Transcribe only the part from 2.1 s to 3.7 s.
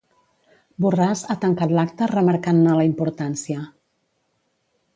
remarcant-ne la importància.